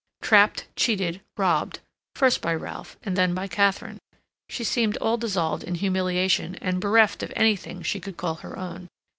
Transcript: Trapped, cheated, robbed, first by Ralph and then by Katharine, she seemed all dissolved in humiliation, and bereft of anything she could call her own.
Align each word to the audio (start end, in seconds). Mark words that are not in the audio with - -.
Trapped, 0.23 0.65
cheated, 0.75 1.21
robbed, 1.37 1.79
first 2.15 2.41
by 2.41 2.55
Ralph 2.55 2.97
and 3.03 3.15
then 3.15 3.35
by 3.35 3.47
Katharine, 3.47 3.99
she 4.49 4.63
seemed 4.63 4.97
all 4.97 5.15
dissolved 5.15 5.63
in 5.63 5.75
humiliation, 5.75 6.55
and 6.55 6.81
bereft 6.81 7.21
of 7.21 7.31
anything 7.35 7.83
she 7.83 7.99
could 7.99 8.17
call 8.17 8.33
her 8.37 8.57
own. 8.57 8.87